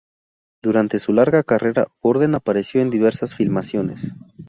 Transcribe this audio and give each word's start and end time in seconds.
Durante 0.63 0.97
su 0.97 1.13
larga 1.13 1.43
carrera, 1.43 1.85
Borden 2.01 2.33
apareció 2.33 2.81
en 2.81 2.89
diversas 2.89 3.35
filmaciones. 3.35 4.13